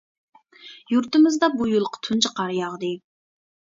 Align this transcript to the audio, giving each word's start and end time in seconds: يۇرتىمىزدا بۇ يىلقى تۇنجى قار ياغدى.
يۇرتىمىزدا 0.93 1.51
بۇ 1.59 1.71
يىلقى 1.77 2.05
تۇنجى 2.11 2.37
قار 2.43 2.59
ياغدى. 2.65 2.95